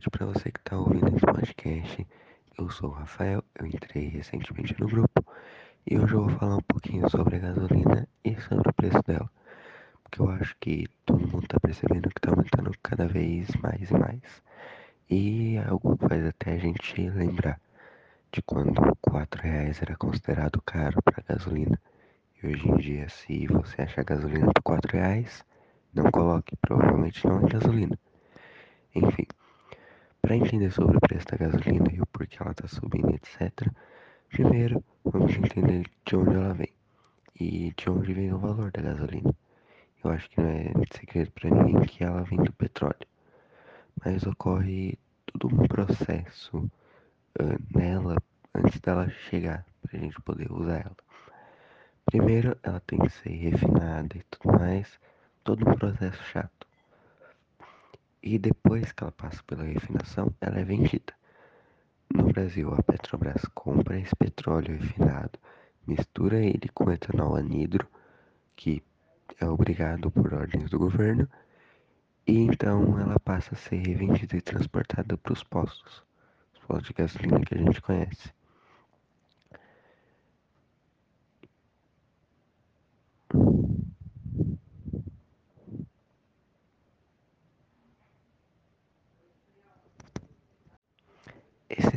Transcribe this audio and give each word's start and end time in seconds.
noite 0.00 0.10
para 0.10 0.26
você 0.26 0.50
que 0.50 0.60
está 0.60 0.78
ouvindo 0.78 1.08
esse 1.08 1.26
podcast. 1.26 2.06
Eu 2.56 2.70
sou 2.70 2.88
o 2.88 2.92
Rafael, 2.92 3.44
eu 3.58 3.66
entrei 3.66 4.08
recentemente 4.08 4.74
no 4.80 4.86
grupo 4.86 5.22
e 5.86 5.98
hoje 5.98 6.14
eu 6.14 6.24
vou 6.24 6.38
falar 6.38 6.56
um 6.56 6.62
pouquinho 6.62 7.06
sobre 7.10 7.36
a 7.36 7.38
gasolina 7.40 8.08
e 8.24 8.34
sobre 8.40 8.70
o 8.70 8.72
preço 8.72 9.02
dela. 9.06 9.30
Porque 10.02 10.22
eu 10.22 10.30
acho 10.30 10.56
que 10.58 10.86
todo 11.04 11.28
mundo 11.28 11.42
está 11.42 11.60
percebendo 11.60 12.08
que 12.08 12.18
está 12.18 12.30
aumentando 12.30 12.72
cada 12.82 13.06
vez 13.06 13.50
mais 13.56 13.90
e 13.90 13.94
mais. 13.94 14.42
E 15.10 15.58
algo 15.58 15.98
faz 15.98 16.24
até 16.24 16.52
a 16.54 16.58
gente 16.58 17.10
lembrar 17.10 17.60
de 18.32 18.40
quando 18.40 18.80
4 19.02 19.42
reais 19.42 19.82
era 19.82 19.94
considerado 19.96 20.62
caro 20.62 21.02
para 21.02 21.22
gasolina. 21.28 21.78
E 22.42 22.46
hoje 22.46 22.66
em 22.66 22.76
dia, 22.78 23.06
se 23.10 23.46
você 23.48 23.82
achar 23.82 24.02
gasolina 24.02 24.46
por 24.46 24.62
4 24.62 24.96
reais, 24.96 25.44
não 25.92 26.10
coloque, 26.10 26.56
provavelmente 26.56 27.26
não 27.26 27.46
é 27.46 27.50
gasolina. 27.50 27.98
Enfim, 28.94 29.26
para 30.20 30.36
entender 30.36 30.70
sobre 30.70 30.96
o 30.96 31.00
preço 31.00 31.26
da 31.26 31.36
gasolina 31.36 31.86
e 31.92 32.00
o 32.00 32.06
porquê 32.06 32.36
ela 32.40 32.52
está 32.52 32.68
subindo, 32.68 33.10
etc., 33.10 33.68
primeiro 34.28 34.84
vamos 35.04 35.34
entender 35.34 35.90
de 36.04 36.16
onde 36.16 36.34
ela 36.34 36.54
vem 36.54 36.72
e 37.40 37.72
de 37.76 37.90
onde 37.90 38.12
vem 38.12 38.32
o 38.32 38.38
valor 38.38 38.70
da 38.70 38.82
gasolina. 38.82 39.34
Eu 40.04 40.10
acho 40.10 40.28
que 40.30 40.40
não 40.40 40.48
é 40.48 40.72
segredo 40.94 41.30
para 41.32 41.50
ninguém 41.50 41.82
que 41.82 42.04
ela 42.04 42.22
vem 42.22 42.42
do 42.42 42.52
petróleo, 42.52 43.06
mas 44.04 44.26
ocorre 44.26 44.98
todo 45.26 45.48
um 45.48 45.66
processo 45.66 46.58
uh, 46.58 47.76
nela 47.76 48.16
antes 48.54 48.80
dela 48.80 49.08
chegar 49.28 49.64
para 49.82 49.98
a 49.98 50.00
gente 50.00 50.20
poder 50.22 50.50
usar 50.50 50.80
ela. 50.80 50.96
Primeiro, 52.06 52.56
ela 52.62 52.80
tem 52.80 52.98
que 52.98 53.10
ser 53.10 53.30
refinada 53.30 54.16
e 54.16 54.22
tudo 54.30 54.58
mais, 54.58 54.98
todo 55.44 55.68
um 55.68 55.74
processo 55.74 56.22
chato. 56.24 56.66
E 58.22 58.38
depois 58.38 58.92
que 58.92 59.02
ela 59.02 59.12
passa 59.12 59.42
pela 59.44 59.64
refinação, 59.64 60.34
ela 60.40 60.60
é 60.60 60.64
vendida. 60.64 61.14
No 62.12 62.24
Brasil, 62.24 62.74
a 62.74 62.82
Petrobras 62.82 63.44
compra 63.54 63.98
esse 63.98 64.14
petróleo 64.14 64.76
refinado, 64.76 65.38
mistura 65.86 66.36
ele 66.38 66.68
com 66.74 66.90
etanol 66.90 67.36
anidro, 67.36 67.88
que 68.56 68.82
é 69.40 69.46
obrigado 69.46 70.10
por 70.10 70.34
ordens 70.34 70.68
do 70.68 70.78
governo, 70.78 71.28
e 72.26 72.38
então 72.38 72.98
ela 73.00 73.18
passa 73.18 73.54
a 73.54 73.58
ser 73.58 73.76
revendida 73.76 74.36
e 74.36 74.40
transportada 74.40 75.16
para 75.16 75.32
os 75.32 75.42
postos, 75.42 76.02
os 76.52 76.60
postos 76.66 76.88
de 76.88 76.94
gasolina 76.94 77.40
que 77.40 77.54
a 77.54 77.58
gente 77.58 77.80
conhece. 77.80 78.32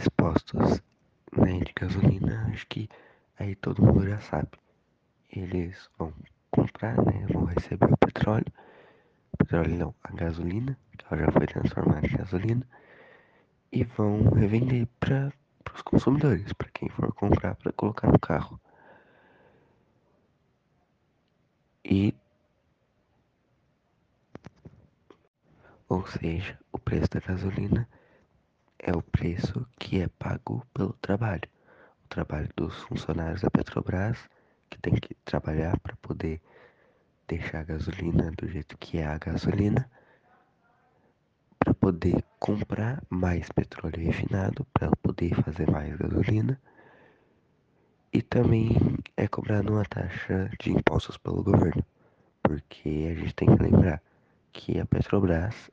Esses 0.00 0.08
postos 0.16 0.82
né, 1.36 1.58
de 1.58 1.74
gasolina, 1.74 2.48
acho 2.50 2.66
que 2.68 2.88
aí 3.38 3.54
todo 3.54 3.84
mundo 3.84 4.08
já 4.08 4.18
sabe. 4.18 4.48
Eles 5.30 5.90
vão 5.98 6.10
comprar, 6.50 6.96
né? 7.04 7.26
Vão 7.30 7.44
receber 7.44 7.92
o 7.92 7.96
petróleo. 7.98 8.50
Petróleo 9.36 9.76
não, 9.76 9.94
a 10.02 10.10
gasolina, 10.12 10.78
que 10.96 11.04
ela 11.04 11.26
já 11.26 11.30
foi 11.30 11.46
transformada 11.46 12.06
em 12.06 12.16
gasolina. 12.16 12.66
E 13.70 13.84
vão 13.84 14.22
revender 14.30 14.88
para 14.98 15.30
os 15.74 15.82
consumidores, 15.82 16.50
para 16.54 16.70
quem 16.70 16.88
for 16.88 17.12
comprar 17.12 17.54
para 17.56 17.70
colocar 17.70 18.10
no 18.10 18.18
carro. 18.18 18.58
E 21.84 22.14
ou 25.86 26.06
seja, 26.06 26.58
o 26.72 26.78
preço 26.78 27.10
da 27.10 27.20
gasolina 27.20 27.86
é 28.82 28.92
o 28.92 29.02
preço 29.02 29.66
que 29.78 30.00
é 30.00 30.08
pago 30.08 30.66
pelo 30.72 30.94
trabalho. 30.94 31.48
O 32.04 32.08
trabalho 32.08 32.48
dos 32.56 32.74
funcionários 32.82 33.42
da 33.42 33.50
Petrobras, 33.50 34.18
que 34.68 34.78
tem 34.78 34.94
que 34.94 35.14
trabalhar 35.24 35.78
para 35.80 35.94
poder 35.96 36.40
deixar 37.28 37.60
a 37.60 37.64
gasolina 37.64 38.32
do 38.32 38.48
jeito 38.48 38.76
que 38.78 38.98
é 38.98 39.06
a 39.06 39.18
gasolina, 39.18 39.88
para 41.58 41.74
poder 41.74 42.24
comprar 42.38 43.02
mais 43.10 43.48
petróleo 43.52 44.02
refinado, 44.02 44.66
para 44.72 44.90
poder 45.02 45.34
fazer 45.42 45.70
mais 45.70 45.94
gasolina. 45.96 46.60
E 48.12 48.22
também 48.22 48.70
é 49.16 49.28
cobrado 49.28 49.72
uma 49.72 49.84
taxa 49.84 50.50
de 50.58 50.72
impostos 50.72 51.16
pelo 51.18 51.44
governo, 51.44 51.84
porque 52.42 53.08
a 53.10 53.14
gente 53.14 53.34
tem 53.34 53.54
que 53.54 53.62
lembrar 53.62 54.02
que 54.52 54.80
a 54.80 54.86
Petrobras, 54.86 55.70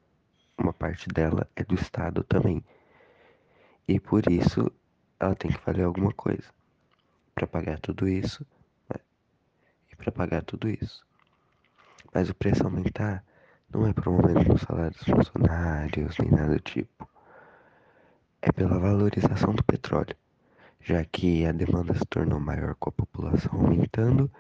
uma 0.58 0.74
parte 0.74 1.08
dela 1.08 1.50
é 1.56 1.64
do 1.64 1.76
Estado 1.76 2.24
também. 2.24 2.64
E 3.88 4.00
por 4.00 4.30
isso 4.30 4.70
ela 5.20 5.34
tem 5.34 5.50
que 5.52 5.60
fazer 5.60 5.84
alguma 5.84 6.12
coisa 6.12 6.44
para 7.34 7.48
pagar 7.48 7.80
tudo 7.80 8.08
isso. 8.08 8.46
Né? 8.90 9.00
E 9.92 9.96
para 9.96 10.12
pagar 10.12 10.44
tudo 10.44 10.70
isso. 10.70 11.06
Mas 12.14 12.30
o 12.30 12.36
preço 12.36 12.64
aumentar 12.64 13.24
não 13.70 13.86
é 13.86 13.90
um 13.90 14.14
aumento 14.14 14.50
no 14.50 14.58
salário 14.58 14.92
dos 14.92 15.04
funcionários, 15.04 16.18
nem 16.18 16.32
nada 16.32 16.54
do 16.54 16.60
tipo. 16.60 17.08
É 18.42 18.52
pela 18.52 18.80
valorização 18.80 19.54
do 19.54 19.64
petróleo, 19.64 20.16
já 20.82 21.04
que 21.06 21.46
a 21.46 21.52
demanda 21.52 21.94
se 21.94 22.06
tornou 22.06 22.40
maior 22.40 22.76
com 22.76 22.90
a 22.90 22.94
população 22.94 23.54
aumentando 23.54 24.32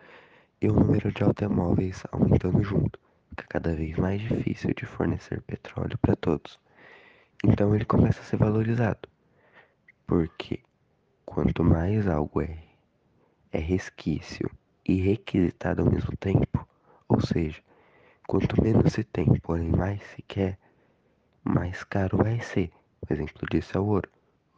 e 0.61 0.69
o 0.69 0.73
número 0.73 1.11
de 1.11 1.23
automóveis 1.23 2.03
aumentando 2.11 2.63
junto. 2.63 2.99
Fica 3.29 3.45
cada 3.47 3.75
vez 3.75 3.95
mais 3.97 4.21
difícil 4.21 4.73
de 4.73 4.85
fornecer 4.85 5.41
petróleo 5.41 5.97
para 5.99 6.15
todos. 6.15 6.59
Então 7.43 7.75
ele 7.75 7.85
começa 7.85 8.21
a 8.21 8.23
ser 8.23 8.37
valorizado. 8.37 9.07
Porque 10.07 10.61
quanto 11.25 11.65
mais 11.65 12.07
algo 12.07 12.41
é, 12.41 12.57
é 13.51 13.59
resquício 13.59 14.49
e 14.87 14.95
requisitado 15.01 15.81
ao 15.81 15.91
mesmo 15.91 16.15
tempo, 16.15 16.65
ou 17.09 17.19
seja, 17.19 17.61
quanto 18.25 18.61
menos 18.63 18.93
se 18.93 19.03
tem, 19.03 19.37
porém 19.41 19.69
mais 19.69 20.01
se 20.15 20.21
quer, 20.21 20.57
mais 21.43 21.83
caro 21.83 22.19
vai 22.19 22.39
ser. 22.39 22.71
O 23.01 23.11
exemplo 23.13 23.45
disso 23.51 23.77
é 23.77 23.81
o 23.81 23.85
ouro. 23.85 24.09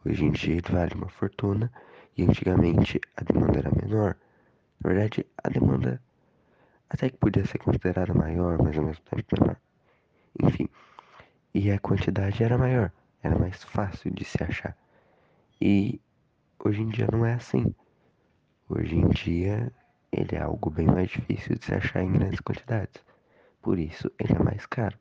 Hoje 0.06 0.24
em 0.24 0.30
dia 0.30 0.54
ele 0.54 0.72
vale 0.72 0.94
uma 0.94 1.08
fortuna 1.08 1.70
e 2.16 2.22
antigamente 2.22 3.00
a 3.16 3.24
demanda 3.24 3.58
era 3.58 3.70
menor. 3.74 4.16
Na 4.80 4.90
verdade, 4.90 5.26
a 5.42 5.48
demanda 5.48 6.00
até 6.88 7.10
que 7.10 7.16
podia 7.16 7.44
ser 7.44 7.58
considerada 7.58 8.14
maior, 8.14 8.56
mas 8.62 8.78
ao 8.78 8.84
mesmo 8.84 9.02
tempo 9.02 9.26
menor. 9.40 9.56
Enfim, 10.40 10.68
e 11.52 11.72
a 11.72 11.78
quantidade 11.80 12.40
era 12.40 12.56
maior, 12.56 12.92
era 13.20 13.36
mais 13.36 13.64
fácil 13.64 14.12
de 14.12 14.24
se 14.24 14.40
achar. 14.44 14.76
E 15.60 16.00
hoje 16.58 16.80
em 16.80 16.88
dia 16.88 17.06
não 17.12 17.26
é 17.26 17.34
assim. 17.34 17.74
Hoje 18.66 18.96
em 18.96 19.08
dia 19.10 19.70
ele 20.10 20.34
é 20.34 20.40
algo 20.40 20.70
bem 20.70 20.86
mais 20.86 21.10
difícil 21.10 21.56
de 21.56 21.66
se 21.66 21.74
achar 21.74 22.02
em 22.02 22.12
grandes 22.12 22.40
quantidades. 22.40 23.04
Por 23.60 23.78
isso 23.78 24.10
ele 24.18 24.32
é 24.32 24.38
mais 24.38 24.64
caro. 24.64 24.98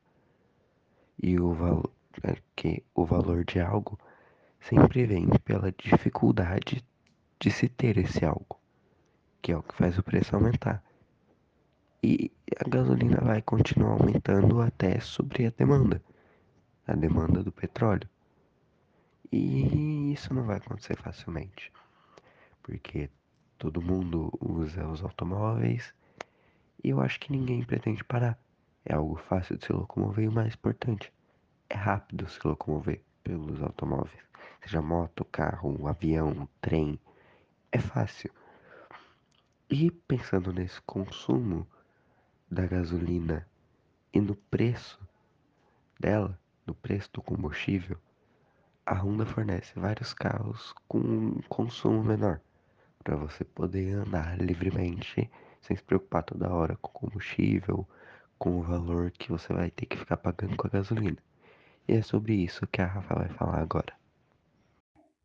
E 1.21 1.39
o 1.39 1.53
valor 1.53 1.91
é 2.23 2.35
que 2.55 2.83
o 2.93 3.05
valor 3.05 3.45
de 3.45 3.61
algo 3.61 3.97
sempre 4.59 5.05
vem 5.05 5.29
pela 5.45 5.71
dificuldade 5.71 6.83
de 7.39 7.51
se 7.51 7.69
ter 7.69 7.97
esse 7.97 8.25
algo, 8.25 8.59
que 9.41 9.53
é 9.53 9.57
o 9.57 9.63
que 9.63 9.75
faz 9.75 9.97
o 9.97 10.03
preço 10.03 10.35
aumentar. 10.35 10.83
E 12.03 12.31
a 12.59 12.67
gasolina 12.67 13.21
vai 13.21 13.41
continuar 13.41 13.91
aumentando 13.91 14.61
até 14.61 14.99
sobre 14.99 15.45
a 15.45 15.51
demanda, 15.51 16.03
a 16.85 16.93
demanda 16.93 17.41
do 17.41 17.51
petróleo. 17.51 18.09
E 19.31 20.11
isso 20.11 20.33
não 20.33 20.43
vai 20.43 20.57
acontecer 20.57 20.97
facilmente, 20.97 21.71
porque 22.63 23.11
todo 23.59 23.81
mundo 23.81 24.31
usa 24.41 24.87
os 24.87 25.03
automóveis 25.03 25.93
e 26.83 26.89
eu 26.89 26.99
acho 26.99 27.19
que 27.19 27.31
ninguém 27.31 27.63
pretende 27.63 28.03
parar. 28.03 28.39
É 28.83 28.95
algo 28.95 29.17
fácil 29.17 29.57
de 29.57 29.65
se 29.65 29.71
locomover 29.71 30.25
e 30.25 30.27
o 30.27 30.31
mais 30.31 30.55
importante, 30.55 31.13
é 31.69 31.75
rápido 31.75 32.27
se 32.27 32.39
locomover 32.43 33.03
pelos 33.23 33.61
automóveis, 33.61 34.19
seja 34.63 34.81
moto, 34.81 35.23
carro, 35.25 35.87
avião, 35.87 36.49
trem, 36.59 36.99
é 37.71 37.77
fácil. 37.77 38.31
E 39.69 39.91
pensando 39.91 40.51
nesse 40.51 40.81
consumo 40.81 41.67
da 42.49 42.65
gasolina 42.65 43.47
e 44.11 44.19
no 44.19 44.35
preço 44.35 44.99
dela, 45.99 46.39
no 46.65 46.73
preço 46.73 47.11
do 47.13 47.21
combustível, 47.21 47.99
a 48.89 48.95
Honda 48.95 49.23
fornece 49.23 49.79
vários 49.79 50.15
carros 50.15 50.73
com 50.87 50.97
um 50.97 51.41
consumo 51.47 52.03
menor 52.03 52.41
para 53.03 53.15
você 53.15 53.43
poder 53.43 53.93
andar 53.93 54.35
livremente 54.41 55.29
sem 55.61 55.77
se 55.77 55.83
preocupar 55.83 56.23
toda 56.23 56.51
hora 56.51 56.75
com 56.77 56.89
combustível, 56.91 57.87
com 58.39 58.57
o 58.57 58.63
valor 58.63 59.11
que 59.11 59.29
você 59.29 59.53
vai 59.53 59.69
ter 59.69 59.85
que 59.85 59.95
ficar 59.95 60.17
pagando 60.17 60.57
com 60.57 60.65
a 60.65 60.71
gasolina. 60.71 61.17
E 61.87 61.93
é 61.93 62.01
sobre 62.01 62.33
isso 62.33 62.65
que 62.65 62.81
a 62.81 62.87
Rafa 62.87 63.13
vai 63.13 63.29
falar 63.29 63.59
agora. 63.59 63.93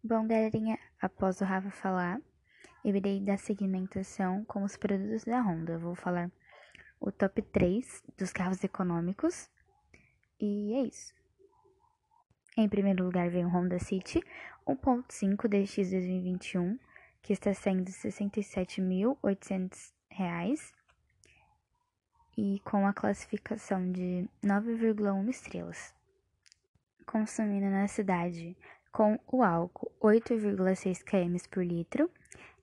Bom, 0.03 0.27
galerinha, 0.27 0.79
após 1.01 1.41
o 1.41 1.45
Rafa 1.47 1.71
falar, 1.71 2.21
eu 2.85 2.95
irei 2.95 3.19
dar 3.19 3.39
segmentação 3.39 4.45
com 4.45 4.63
os 4.63 4.77
produtos 4.77 5.25
da 5.25 5.41
Honda. 5.41 5.73
Eu 5.73 5.81
vou 5.81 5.95
falar 5.95 6.31
o 7.01 7.11
top 7.11 7.41
3 7.41 8.03
dos 8.19 8.31
carros 8.31 8.63
econômicos. 8.63 9.49
E 10.39 10.75
é 10.75 10.83
isso. 10.83 11.14
Em 12.57 12.69
primeiro 12.69 13.05
lugar 13.05 13.29
vem 13.31 13.45
o 13.45 13.49
Honda 13.49 13.81
City 13.81 14.23
1.5 14.65 15.49
DX 15.49 15.91
2021, 15.91 16.79
que 17.21 17.33
está 17.33 17.53
saindo 17.53 17.89
R$ 17.89 17.93
67.800 17.93 20.73
e 22.39 22.61
com 22.65 22.87
a 22.87 22.93
classificação 22.93 23.91
de 23.91 24.29
9,1 24.41 25.29
estrelas. 25.31 25.93
Consumindo 27.05 27.67
na 27.67 27.89
cidade 27.89 28.57
com 28.93 29.19
o 29.27 29.43
álcool 29.43 29.91
8,6 30.01 31.03
km 31.03 31.37
por 31.51 31.65
litro 31.65 32.09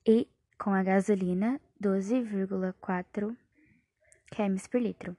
e 0.06 0.26
com 0.58 0.70
a 0.70 0.82
gasolina 0.82 1.60
12,4 1.82 3.36
km 4.30 4.56
por 4.70 4.80
litro. 4.80 5.14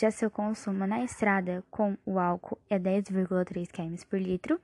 Já 0.00 0.12
seu 0.12 0.30
consumo 0.30 0.86
na 0.86 1.02
estrada 1.02 1.64
com 1.72 1.98
o 2.06 2.20
álcool 2.20 2.56
é 2.70 2.78
10,3 2.78 3.66
km 3.66 3.96
por 4.08 4.20
litro 4.20 4.60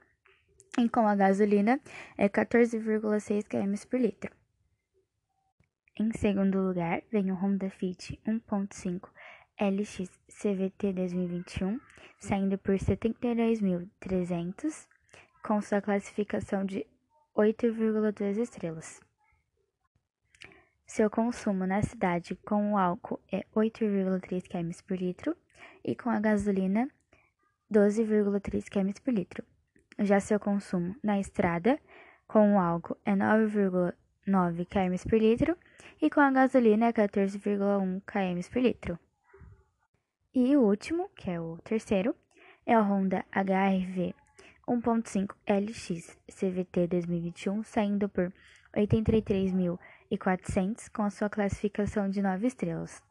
e 0.79 0.89
com 0.89 1.09
a 1.09 1.17
gasolina 1.17 1.81
é 2.17 2.29
14,6 2.29 3.43
km 3.49 3.75
por 3.91 3.99
litro. 3.99 4.31
Em 5.99 6.13
segundo 6.13 6.61
lugar, 6.61 7.03
vem 7.11 7.33
o 7.33 7.35
Honda 7.35 7.69
Fit 7.69 8.17
1.5 8.25 9.09
LX 9.61 10.09
CVT 10.29 10.93
2021, 10.93 11.81
saindo 12.21 12.57
por 12.57 12.77
72.300, 12.77 14.87
com 15.43 15.61
sua 15.61 15.81
classificação 15.81 16.65
de 16.65 16.87
8,2 17.37 18.39
estrelas. 18.39 19.01
Seu 20.95 21.11
consumo 21.11 21.67
na 21.67 21.83
cidade 21.83 22.37
com 22.37 22.75
o 22.75 22.79
álcool 22.79 23.19
é 23.33 23.45
8,3 23.53 24.47
km 24.47 24.71
por 24.87 24.97
litro 24.97 25.37
e 25.85 25.97
com 25.97 26.09
a 26.09 26.21
gasolina 26.21 26.89
12,3 27.69 28.69
km 28.69 28.93
por 29.03 29.13
litro. 29.13 29.43
Já 29.99 30.21
seu 30.21 30.39
consumo 30.39 30.95
na 31.03 31.19
estrada 31.19 31.81
com 32.29 32.55
o 32.55 32.61
álcool 32.61 32.97
é 33.05 33.11
9,9 33.11 34.67
km 34.67 35.11
por 35.11 35.19
litro 35.19 35.59
e 36.01 36.09
com 36.09 36.21
a 36.21 36.31
gasolina 36.31 36.87
é 36.87 36.93
14,1 36.93 38.01
km 38.07 38.53
por 38.53 38.63
litro. 38.63 38.97
E 40.33 40.57
o 40.57 40.61
último, 40.61 41.11
que 41.17 41.29
é 41.29 41.41
o 41.41 41.59
terceiro, 41.65 42.15
é 42.65 42.79
o 42.79 42.83
Honda 42.85 43.25
HRV 43.33 44.15
1.5 44.69 45.35
LX 45.49 46.17
CVT 46.29 46.87
2021, 46.87 47.65
saindo 47.65 48.09
por 48.09 48.33
83.400 50.11 50.89
com 50.91 51.03
a 51.03 51.11
sua 51.11 51.29
classificação 51.29 52.09
de 52.09 52.23
9 52.23 52.47
estrelas. 52.47 53.03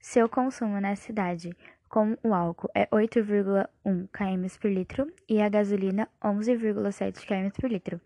Seu 0.00 0.28
consumo 0.28 0.80
na 0.80 0.94
cidade 0.94 1.56
com 1.88 2.16
o 2.22 2.34
álcool 2.34 2.70
é 2.74 2.86
8,1 2.86 4.08
km 4.12 4.58
por 4.60 4.70
litro 4.70 5.12
e 5.28 5.40
a 5.40 5.48
gasolina 5.48 6.08
11,7 6.22 7.26
km 7.26 7.60
por 7.60 7.70
litro. 7.70 8.00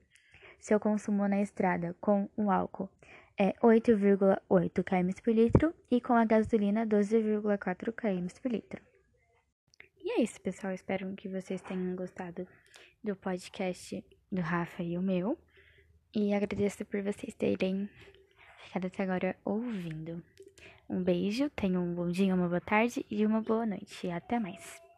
Seu 0.59 0.79
consumo 0.79 1.27
na 1.27 1.41
estrada 1.41 1.97
com 2.01 2.29
o 2.37 2.51
álcool 2.51 2.89
é 3.39 3.53
8,8 3.63 4.85
km 4.85 5.23
por 5.23 5.35
litro 5.35 5.75
e 5.91 6.01
com 6.01 6.13
a 6.13 6.25
gasolina 6.25 6.87
12,4 6.87 7.93
km 7.93 8.41
por 8.43 8.53
litro. 8.53 8.83
E 10.03 10.13
é 10.13 10.23
isso, 10.23 10.41
pessoal. 10.41 10.73
Espero 10.73 11.15
que 11.15 11.29
vocês 11.29 11.63
tenham 11.63 11.97
gostado 11.97 12.47
do 13.03 13.17
podcast 13.17 14.05
do 14.31 14.43
Rafa 14.43 14.83
e 14.83 14.99
o 14.99 15.03
meu. 15.03 15.39
E 16.13 16.35
agradeço 16.35 16.85
por 16.85 17.03
vocês 17.03 17.35
terem 17.35 17.89
ficado 18.65 18.87
até 18.87 19.03
agora 19.05 19.37
ouvindo. 19.45 20.23
Um 20.89 21.03
beijo, 21.03 21.49
tenham 21.51 21.85
um 21.85 21.95
bom 21.95 22.09
dia, 22.09 22.35
uma 22.35 22.49
boa 22.49 22.61
tarde 22.61 23.07
e 23.09 23.25
uma 23.25 23.41
boa 23.41 23.65
noite. 23.65 24.11
Até 24.11 24.41
mais. 24.41 24.90